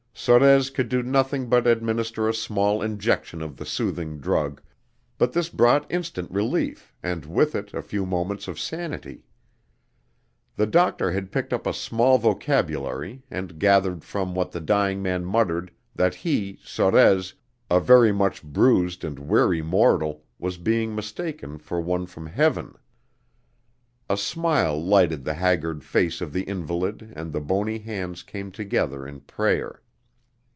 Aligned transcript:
Sorez 0.13 0.69
could 0.69 0.87
do 0.87 1.01
nothing 1.01 1.49
but 1.49 1.65
administer 1.65 2.29
a 2.29 2.33
small 2.33 2.83
injection 2.83 3.41
of 3.41 3.57
the 3.57 3.65
soothing 3.65 4.19
drug, 4.19 4.61
but 5.17 5.33
this 5.33 5.49
brought 5.49 5.89
instant 5.91 6.29
relief 6.29 6.93
and 7.01 7.25
with 7.25 7.55
it 7.55 7.73
a 7.73 7.81
few 7.81 8.05
moments 8.05 8.47
of 8.47 8.59
sanity. 8.59 9.23
The 10.57 10.67
doctor 10.67 11.11
had 11.11 11.31
picked 11.31 11.51
up 11.51 11.65
a 11.65 11.73
small 11.73 12.19
vocabulary 12.19 13.23
and 13.31 13.57
gathered 13.57 14.03
from 14.03 14.35
what 14.35 14.51
the 14.51 14.61
dying 14.61 15.01
man 15.01 15.25
muttered 15.25 15.71
that 15.95 16.13
he, 16.13 16.59
Sorez, 16.63 17.33
a 17.67 17.79
very 17.79 18.11
much 18.11 18.43
bruised 18.43 19.03
and 19.03 19.17
weary 19.17 19.63
mortal, 19.63 20.23
was 20.37 20.59
being 20.59 20.93
mistaken 20.93 21.57
for 21.57 21.81
one 21.81 22.05
from 22.05 22.27
heaven. 22.27 22.75
A 24.07 24.17
smile 24.17 24.79
lighted 24.79 25.23
the 25.25 25.33
haggard 25.33 25.83
face 25.83 26.21
of 26.21 26.31
the 26.31 26.43
invalid 26.43 27.11
and 27.15 27.33
the 27.33 27.41
bony 27.41 27.79
hands 27.79 28.21
came 28.21 28.51
together 28.51 29.07
in 29.07 29.21
prayer. 29.21 29.81